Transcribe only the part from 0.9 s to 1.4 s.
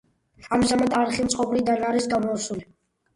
არხი